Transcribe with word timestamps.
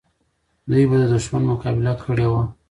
دوی 0.69 0.83
به 0.89 0.95
د 1.01 1.03
دښمن 1.13 1.41
مقابله 1.51 1.93
کړې 2.03 2.27
وه. 2.31 2.43